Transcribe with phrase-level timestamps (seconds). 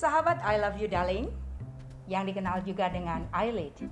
[0.00, 1.28] Sahabat I Love You Darling,
[2.08, 3.84] yang dikenal juga dengan Eyelid.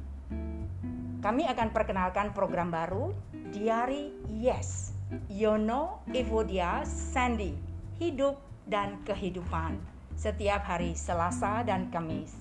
[1.21, 3.12] Kami akan perkenalkan program baru,
[3.53, 4.96] Diary Yes,
[5.29, 7.52] Yono Evodia Sandy,
[8.00, 9.77] Hidup dan Kehidupan,
[10.16, 12.32] setiap hari Selasa dan Kamis.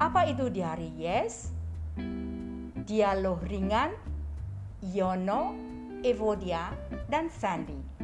[0.00, 1.52] Apa itu Diary Yes?
[2.88, 3.92] Dialog ringan,
[4.80, 5.52] Yono,
[6.00, 6.72] Evodia,
[7.12, 7.99] dan Sandy.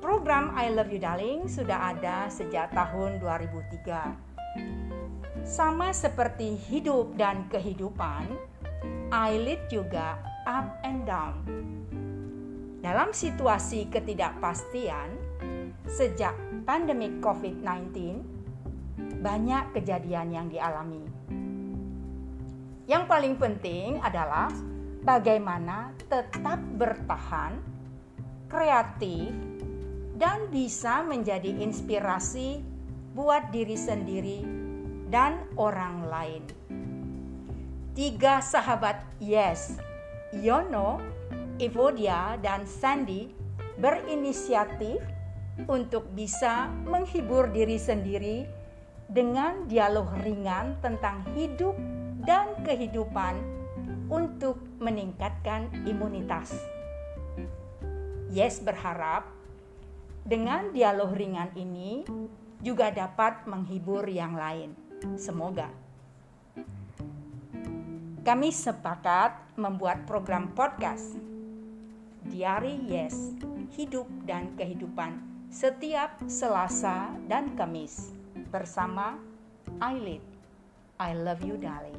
[0.00, 5.44] Program I Love You Darling sudah ada sejak tahun 2003.
[5.44, 8.32] Sama seperti hidup dan kehidupan,
[9.12, 10.16] Eyelid juga
[10.48, 11.44] up and down.
[12.80, 15.20] Dalam situasi ketidakpastian,
[15.84, 16.32] sejak
[16.64, 17.92] pandemi COVID-19,
[19.20, 21.04] banyak kejadian yang dialami.
[22.88, 24.48] Yang paling penting adalah
[25.04, 27.60] bagaimana tetap bertahan,
[28.48, 29.49] kreatif,
[30.20, 32.60] dan bisa menjadi inspirasi
[33.16, 34.44] buat diri sendiri
[35.08, 36.44] dan orang lain.
[37.96, 39.80] Tiga sahabat Yes,
[40.36, 41.00] Yono,
[41.56, 43.32] Evodia, dan Sandy
[43.80, 45.00] berinisiatif
[45.66, 48.44] untuk bisa menghibur diri sendiri
[49.10, 51.74] dengan dialog ringan tentang hidup
[52.22, 53.40] dan kehidupan
[54.12, 56.54] untuk meningkatkan imunitas.
[58.30, 59.39] Yes berharap
[60.24, 62.04] dengan dialog ringan ini
[62.60, 64.76] juga dapat menghibur yang lain.
[65.16, 65.72] Semoga.
[68.20, 71.16] Kami sepakat membuat program podcast
[72.28, 73.32] Diary Yes,
[73.72, 78.12] Hidup dan Kehidupan setiap Selasa dan Kamis
[78.52, 79.16] bersama
[79.80, 80.20] Eyelid.
[81.00, 81.96] I love you darling.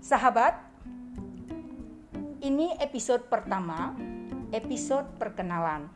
[0.00, 0.56] Sahabat,
[2.40, 3.92] ini episode pertama
[4.52, 5.92] episode perkenalan.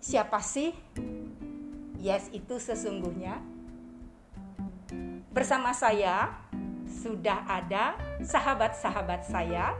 [0.00, 0.70] Siapa sih?
[1.98, 3.42] Yes, itu sesungguhnya.
[5.34, 6.32] Bersama saya
[6.86, 9.74] sudah ada sahabat-sahabat saya,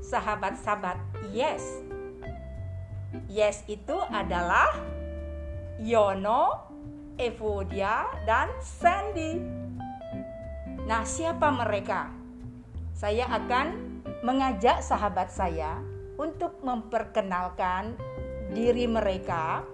[0.00, 0.96] sahabat-sahabat
[1.30, 1.62] Yes.
[3.30, 4.74] Yes itu adalah
[5.78, 6.70] Yono,
[7.18, 9.38] Evodia, dan Sandy.
[10.86, 12.19] Nah, siapa mereka?
[12.94, 15.80] Saya akan mengajak sahabat saya
[16.20, 17.96] untuk memperkenalkan
[18.52, 19.64] diri mereka,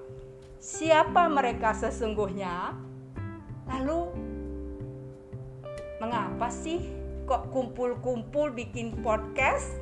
[0.63, 2.77] siapa mereka sesungguhnya,
[3.67, 4.15] lalu
[5.99, 6.79] mengapa sih
[7.27, 9.75] kok kumpul-kumpul bikin podcast?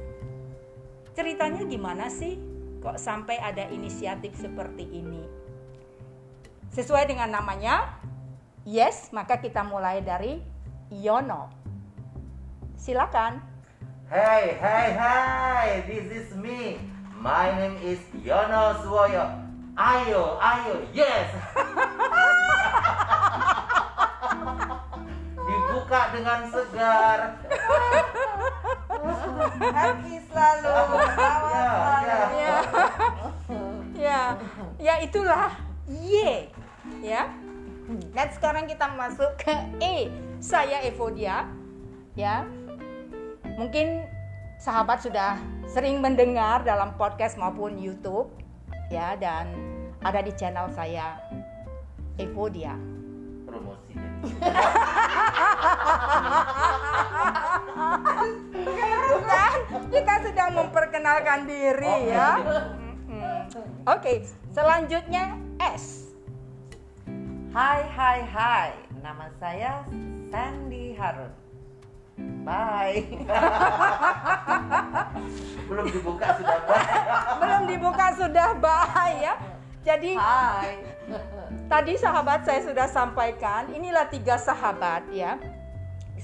[1.13, 2.41] Ceritanya gimana sih?
[2.81, 5.25] Kok sampai ada inisiatif seperti ini?
[6.75, 8.01] Sesuai dengan namanya,
[8.67, 10.43] yes, maka kita mulai dari
[10.91, 11.64] Yono.
[12.85, 13.41] Silakan.
[14.13, 16.77] Hey, hey, hey, this is me.
[17.17, 19.25] My name is Yono Suwoyo.
[19.73, 21.33] Ayo, ayo, yes.
[25.49, 27.41] Dibuka dengan segar.
[29.73, 30.77] Happy selalu,
[31.57, 31.73] ya,
[32.05, 32.21] ya.
[32.37, 32.61] ya,
[33.97, 34.21] ya,
[34.77, 35.57] ya itulah
[35.89, 36.53] Y,
[37.01, 37.33] ya.
[38.13, 40.13] Dan sekarang kita masuk ke E.
[40.45, 41.49] Saya Evodia,
[42.13, 42.45] ya
[43.55, 44.03] Mungkin
[44.59, 45.39] sahabat sudah
[45.71, 48.31] sering mendengar dalam podcast maupun YouTube
[48.91, 49.51] ya dan
[50.03, 51.19] ada di channel saya
[52.19, 52.75] Evodia.
[53.47, 53.95] Promosi.
[59.15, 59.53] Bukan,
[59.91, 62.31] kita sedang memperkenalkan diri ya.
[63.87, 66.11] Oke, selanjutnya S.
[67.55, 69.87] Hai hai hai, nama saya
[70.31, 71.44] Sandy Harun.
[72.45, 73.25] Bye.
[75.69, 76.87] Belum dibuka sudah bye.
[77.41, 79.35] Belum dibuka sudah bye ya.
[79.85, 80.81] Jadi Hai.
[81.69, 85.37] Tadi sahabat saya sudah sampaikan, inilah tiga sahabat ya.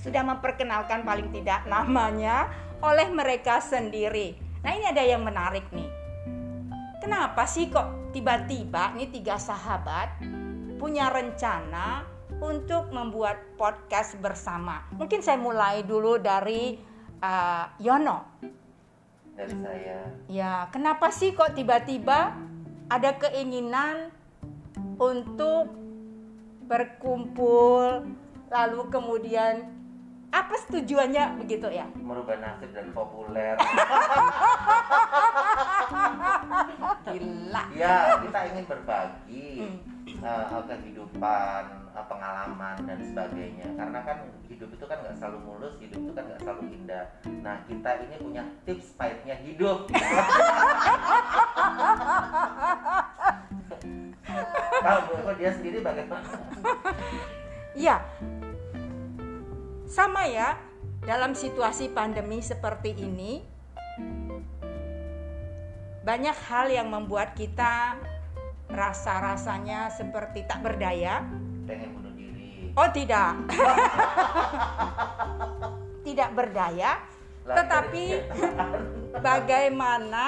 [0.00, 2.48] Sudah memperkenalkan paling tidak namanya
[2.81, 4.36] oleh mereka sendiri.
[4.64, 5.88] Nah, ini ada yang menarik nih.
[7.00, 10.20] Kenapa sih kok tiba-tiba nih tiga sahabat
[10.76, 12.04] punya rencana
[12.40, 14.82] untuk membuat podcast bersama.
[14.96, 16.81] Mungkin saya mulai dulu dari
[17.20, 18.25] uh, Yono.
[19.37, 20.00] Dari saya.
[20.26, 22.32] Ya, kenapa sih kok tiba-tiba
[22.90, 24.10] ada keinginan
[25.00, 25.72] untuk
[26.66, 28.04] berkumpul
[28.50, 29.69] lalu kemudian
[30.31, 31.90] apa tujuannya begitu ya?
[31.98, 33.58] Merubah nasib dan populer.
[37.10, 37.64] Gila.
[37.75, 40.22] Ya, kita ingin berbagi Hmm.
[40.22, 41.64] uh, kehidupan,
[41.94, 43.69] pengalaman dan sebagainya.
[43.75, 47.04] Karena kan hidup itu kan nggak selalu mulus, hidup itu kan nggak selalu indah.
[47.42, 49.87] Nah, kita ini punya tips pahitnya hidup.
[54.81, 56.25] Kalau kalau dia sendiri bagaimana?
[57.76, 58.00] Ya,
[59.90, 60.56] sama ya.
[61.00, 63.40] Dalam situasi pandemi seperti ini,
[66.04, 67.96] banyak hal yang membuat kita
[68.69, 71.25] rasa-rasanya seperti tak berdaya.
[71.70, 72.75] Pengen bunuh diri.
[72.75, 73.46] Oh tidak,
[76.06, 76.99] tidak berdaya.
[77.46, 78.81] Lari Tetapi kenyataan.
[79.31, 80.26] bagaimana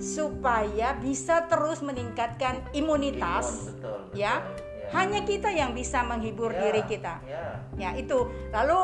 [0.00, 3.68] supaya bisa terus meningkatkan imunitas?
[3.68, 4.16] Imun, betul, betul.
[4.16, 4.40] ya.
[4.88, 7.20] Hanya kita yang bisa menghibur Ya, diri kita.
[7.28, 7.60] Ya.
[7.76, 8.32] Ya itu.
[8.48, 8.80] Lalu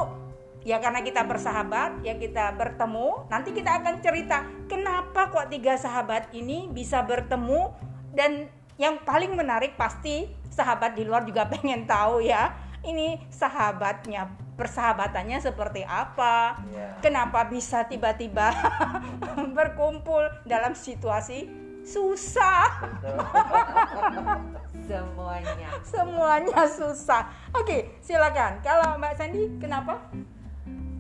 [0.69, 3.33] ya karena kita bersahabat, ya kita bertemu.
[3.33, 7.73] Nanti kita akan cerita kenapa kok tiga sahabat ini bisa bertemu
[8.13, 12.55] dan yang paling menarik pasti sahabat di luar juga pengen tahu ya.
[12.85, 14.29] Ini sahabatnya,
[14.61, 16.61] persahabatannya seperti apa?
[16.69, 17.01] Ya.
[17.01, 18.53] Kenapa bisa tiba-tiba
[19.57, 21.49] berkumpul dalam situasi
[21.81, 22.85] susah?
[24.89, 25.69] Semuanya.
[25.81, 27.33] Semuanya susah.
[27.57, 28.61] Oke, silakan.
[28.61, 29.97] Kalau Mbak Sandy, kenapa?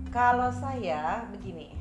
[0.09, 1.77] Kalau saya begini,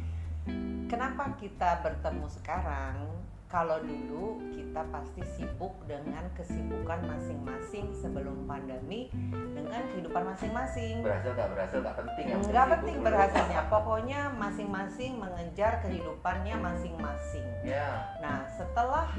[0.91, 3.07] kenapa kita bertemu sekarang?
[3.53, 11.05] Kalau dulu kita pasti sibuk dengan kesibukan masing-masing sebelum pandemi dengan kehidupan masing-masing.
[11.05, 17.45] Berhasil nggak berhasil nggak penting yang Nggak penting berhasilnya, pokoknya masing-masing mengejar kehidupannya masing-masing.
[17.61, 17.77] dulu.
[17.77, 18.17] Ya.
[18.25, 19.13] Nah, setelah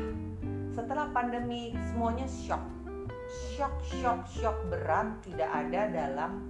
[0.75, 2.67] setelah pandemi semuanya shock.
[3.55, 6.43] Shock, shock, shock berat tidak ada dalam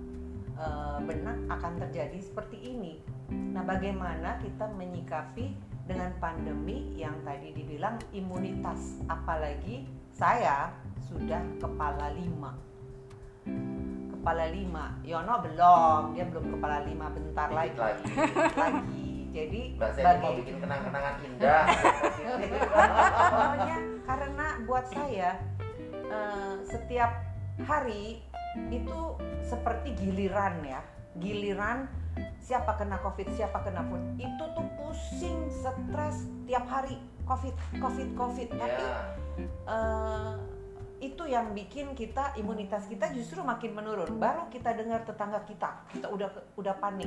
[0.56, 2.96] eh, benak akan terjadi seperti ini.
[3.28, 10.72] Nah, bagaimana kita menyikapi dengan pandemi yang tadi dibilang imunitas apalagi saya
[11.04, 12.56] sudah kepala lima
[14.08, 18.04] kepala lima Yono belum dia belum kepala lima bentar Dikit lagi lagi.
[18.56, 19.60] Lagi jadi
[19.98, 21.64] Sandy mau bikin kenang-kenangan indah.
[23.34, 23.76] Pokoknya
[24.06, 25.30] karena buat saya
[25.90, 27.10] eh, setiap
[27.66, 28.22] hari
[28.70, 28.98] itu
[29.42, 30.78] seperti giliran ya,
[31.18, 31.86] giliran
[32.38, 38.48] siapa kena covid, siapa kena covid itu tuh pusing, stres tiap hari covid, covid, covid.
[38.54, 39.00] Tapi Ya.
[39.66, 40.34] eh,
[41.02, 44.08] itu yang bikin kita imunitas kita justru makin menurun.
[44.16, 47.06] Baru kita dengar tetangga kita, kita udah udah panik.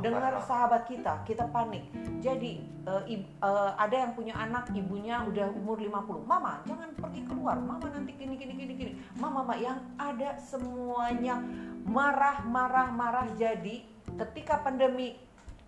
[0.00, 1.90] Dengar sahabat kita kita panik.
[2.22, 7.20] Jadi eh, ib- eh, ada yang punya anak ibunya udah umur 50 mama jangan pergi
[7.26, 7.58] keluar.
[7.58, 8.92] Mama nanti gini gini gini gini.
[9.18, 11.42] Mama mama yang ada semuanya
[11.84, 13.26] marah marah marah.
[13.34, 13.84] Jadi
[14.14, 15.18] ketika pandemi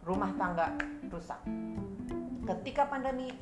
[0.06, 0.70] rumah tangga
[1.10, 1.42] rusak.
[2.46, 3.34] Ketika pandemi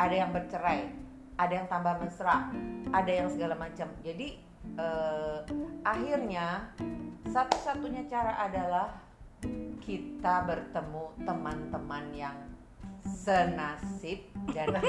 [0.00, 1.05] ada yang bercerai
[1.36, 2.48] ada yang tambah mesra
[2.90, 4.28] ada yang segala macam jadi
[4.74, 5.38] eh,
[5.82, 6.72] akhirnya
[7.26, 8.88] satu-satunya cara adalah
[9.78, 12.36] kita bertemu teman-teman yang
[13.04, 14.18] senasib
[14.50, 14.66] dan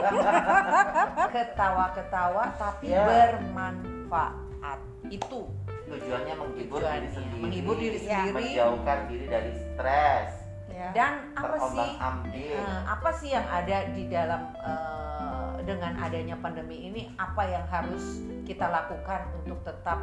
[1.28, 3.06] ketawa-ketawa tapi Ya.
[3.06, 5.46] bermanfaat itu
[5.88, 7.40] Tujuannya menghibur diri Tujuannya sendiri.
[7.40, 8.10] menghibur diri Ya.
[8.20, 10.32] sendiri Menjauhkan diri dari stres.
[10.68, 10.94] Ya.
[10.94, 12.54] dan apa sih Terombang-ambing.
[12.54, 15.37] eh, apa sih yang ada di dalam eh,
[15.68, 20.00] dengan adanya pandemi ini apa yang harus kita lakukan untuk tetap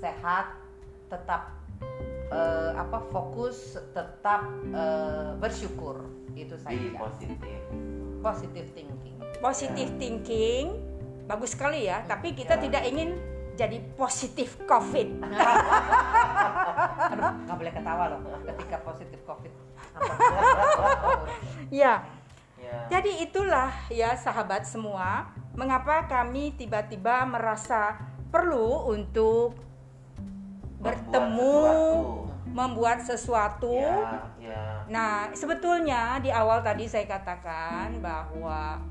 [0.00, 0.56] sehat
[1.12, 1.52] tetap
[2.32, 7.60] eh, apa fokus tetap eh, bersyukur itu Be saja positif.
[8.24, 10.66] positive thinking Positive thinking
[11.28, 12.62] bagus sekali ya, tapi kita Ya.
[12.64, 13.20] tidak ingin
[13.56, 15.08] jadi positif COVID.
[17.12, 19.52] aduh nggak boleh ketawa loh ketika positif covid.
[21.66, 22.06] Ya,
[22.66, 22.98] Ya.
[22.98, 27.94] jadi itulah ya sahabat semua, mengapa kami tiba-tiba merasa
[28.26, 29.54] perlu untuk
[30.76, 31.56] bertemu,
[32.46, 33.70] membuat sesuatu.
[33.72, 34.62] Ya, ya.
[34.86, 38.82] Nah, sebetulnya di awal tadi saya katakan bahwa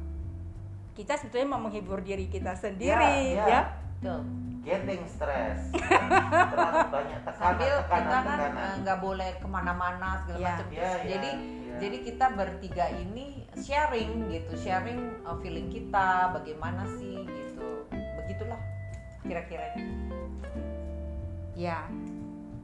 [0.93, 3.61] kita sebetulnya mau menghibur diri kita sendiri, Ya, ya.
[4.01, 4.17] ya.
[4.65, 5.69] Getting stress.
[6.51, 8.65] Terlalu banyak tekanan, sambil kita tekanan, kan tekanan.
[8.65, 10.49] eh, nggak boleh ke mana-mana segala Ya.
[10.49, 11.77] macam Ya, ya, jadi ya.
[11.77, 17.87] jadi kita bertiga ini sharing gitu sharing eh, feeling kita bagaimana sih gitu
[18.19, 18.59] begitulah
[19.23, 19.73] kira-kira
[21.55, 21.87] Ya,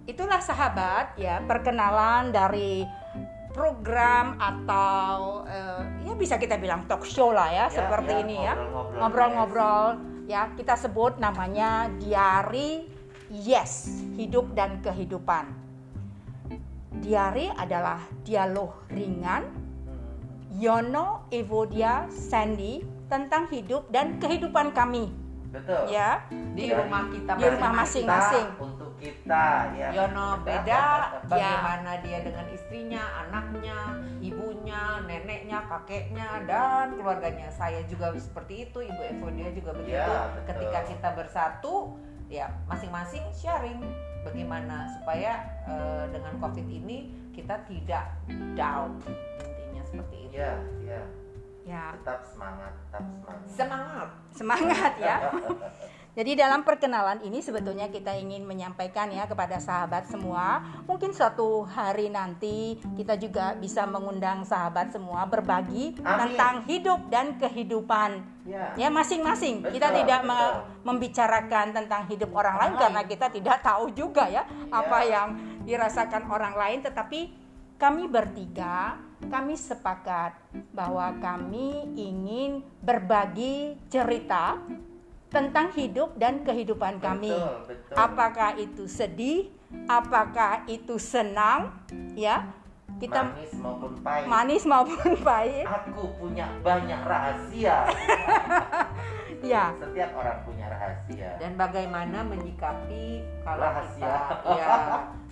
[0.03, 2.83] itulah sahabat ya perkenalan dari
[3.55, 8.35] program atau eh, ya bisa kita bilang talk show lah ya, Ya, seperti ya, ini
[8.43, 8.53] ya
[8.99, 9.87] ngobrol-ngobrol.
[10.27, 12.83] ya kita sebut namanya diari
[13.31, 15.47] yes hidup dan kehidupan.
[16.99, 19.70] Diari adalah dialog ringan.
[20.59, 25.11] Yono Evodia Sandy tentang hidup dan kehidupan kami
[25.51, 25.91] Betul.
[25.91, 28.47] ya di rumah kita di rumah masing-masing.
[28.55, 29.87] Untuk kita ya.
[29.91, 31.27] Yono beda Ya.
[31.27, 37.51] bagaimana dia dengan istrinya, anaknya, ibunya, neneknya, kakeknya dan keluarganya.
[37.51, 39.99] Saya juga seperti itu, Ibu Evodia juga begitu.
[39.99, 40.47] Ya, betul.
[40.55, 41.75] Ketika kita bersatu,
[42.31, 43.83] ya masing-masing sharing
[44.23, 48.07] bagaimana supaya eh, dengan COVID ini kita tidak
[48.55, 49.03] down
[49.71, 50.35] intinya seperti itu.
[50.35, 51.01] Ya, ya.
[51.61, 53.47] Ya, Tetap semangat, tetap semangat.
[53.47, 54.09] Semangat.
[54.35, 55.17] semangat ya.
[56.11, 62.11] Jadi dalam perkenalan ini sebetulnya kita ingin menyampaikan ya kepada sahabat semua, mungkin suatu hari
[62.11, 66.35] nanti kita juga bisa mengundang sahabat semua berbagi Amin.
[66.35, 68.27] tentang hidup dan kehidupan.
[68.43, 68.75] Ya.
[68.75, 69.63] Ya masing-masing.
[69.71, 70.51] kita Betul, tidak betul.
[70.83, 75.27] membicarakan tentang hidup orang lain karena kita tidak tahu juga ya apa yang
[75.63, 77.40] dirasakan orang lain tetapi
[77.81, 80.37] kami bertiga kami sepakat
[80.69, 84.61] bahwa kami ingin berbagi cerita
[85.33, 87.33] tentang hidup dan kehidupan kami.
[87.33, 87.93] Betul, betul.
[87.97, 89.49] Apakah itu sedih,
[89.89, 91.73] apakah itu senang,
[92.13, 92.53] ya.
[93.01, 94.25] Kita manis maupun pahit.
[94.29, 95.65] manis maupun pahit.
[95.65, 97.77] Aku punya banyak rahasia.
[99.41, 99.73] Ya.
[99.73, 101.33] Setiap orang punya rahasia.
[101.41, 104.37] Dan bagaimana menyikapi kalau Rahasia.
[104.37, 104.69] kita ya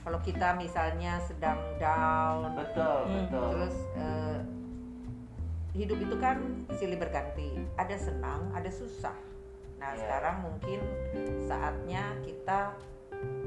[0.10, 3.30] kalau kita misalnya sedang down Betul, Hmm.
[3.30, 3.46] betul.
[3.54, 4.38] terus eh,
[5.78, 6.42] hidup itu kan
[6.82, 9.14] silih berganti ada senang ada susah
[9.78, 10.02] nah Ya.
[10.02, 10.82] sekarang mungkin
[11.46, 12.74] saatnya kita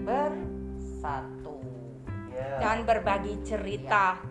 [0.07, 1.59] bersatu
[2.31, 2.62] Ya.
[2.62, 4.23] dan berbagi cerita.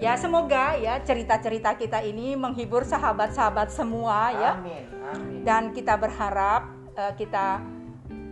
[0.00, 4.56] Ya semoga ya cerita-cerita kita ini menghibur sahabat-sahabat semua ya.
[4.56, 5.44] Amin, amin.
[5.44, 7.60] Dan kita berharap eh, kita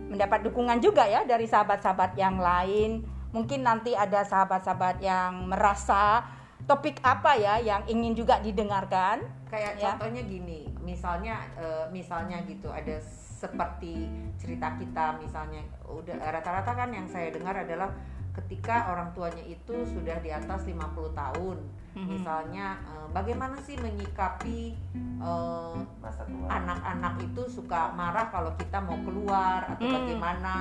[0.09, 3.18] mendapat dukungan juga ya dari sahabat-sahabat yang lain.
[3.29, 6.25] Mungkin nanti ada sahabat-sahabat yang merasa
[6.65, 9.21] topik apa ya yang ingin juga didengarkan.
[9.49, 9.89] kayak Ya.
[9.89, 13.01] contohnya gini misalnya eh, misalnya gitu ada
[13.33, 14.05] seperti
[14.37, 17.89] cerita kita misalnya udah rata-rata kan yang saya dengar adalah
[18.31, 21.57] ketika orang tuanya itu sudah di atas 50 tahun
[21.97, 22.05] Mhm.
[22.05, 24.77] misalnya eh, bagaimana sih menyikapi
[25.17, 26.45] eh, Masa tua.
[26.45, 29.97] anak-anak itu suka marah kalau kita mau keluar atau Hmm.
[29.97, 30.53] bagaimana.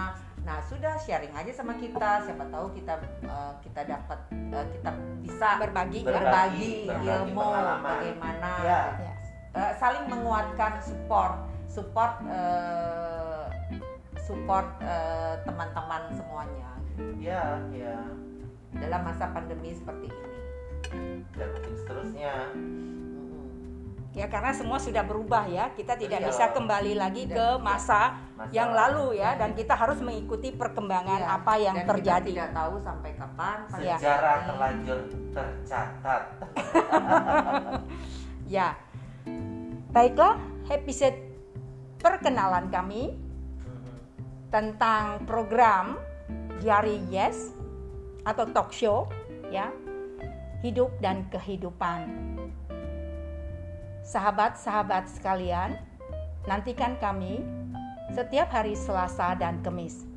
[0.45, 4.91] Nah, sudah sharing aja sama kita, siapa tahu kita eh, kita dapat eh, kita
[5.25, 7.89] bisa Berbagi, Berbagi, berbagi, berbagi ilmu pengalaman.
[7.89, 8.83] bagaimana Ya.
[8.97, 9.13] Ya.
[9.59, 11.35] Eh, saling menguatkan support,
[11.69, 13.47] support eh,
[14.29, 14.69] support
[15.49, 16.69] teman-teman semuanya
[17.17, 17.97] Ya, ya.
[18.77, 20.41] dalam masa pandemi seperti ini.
[21.33, 22.35] Dan mungkin seterusnya.
[24.19, 25.71] Ya karena semua sudah berubah ya.
[25.71, 26.27] Kita tidak Iya.
[26.27, 31.37] bisa kembali lagi ke masa Masa yang lalu ya dan kita harus mengikuti perkembangan Iya,
[31.39, 32.31] apa yang dan terjadi.
[32.31, 33.97] Kita tidak tahu sampai kapan Iya.
[33.97, 34.99] Sejarah terlanjur
[35.31, 36.23] tercatat.
[38.49, 38.73] Ya.
[39.89, 41.15] Baiklah, episode
[41.99, 43.13] perkenalan kami
[43.59, 43.93] Mhm.
[44.49, 46.01] tentang program
[46.59, 47.53] Diary Yes
[48.25, 49.07] atau talk show
[49.49, 49.69] ya.
[50.59, 52.38] Hidup dan kehidupan.
[54.09, 55.77] Sahabat-sahabat sekalian,
[56.49, 57.45] nantikan kami
[58.17, 60.09] setiap hari Selasa dan Kamis.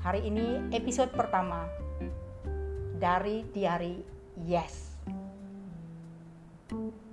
[0.00, 1.68] Hari ini episode pertama
[2.96, 4.00] dari Diary
[4.40, 4.96] Yes.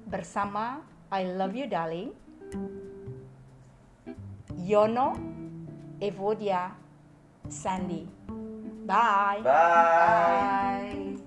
[0.07, 0.79] Bersama
[1.11, 2.15] I Love You Darling,
[4.63, 5.11] Yono,
[5.99, 6.71] Evodia,
[7.51, 8.07] Sandy.
[8.87, 9.43] Bye.
[9.43, 11.19] Bye.
[11.19, 11.26] Bye.